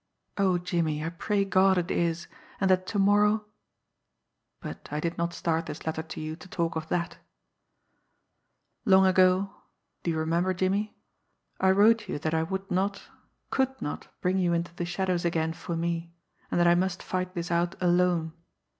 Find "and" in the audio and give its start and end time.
2.59-2.71, 16.49-16.59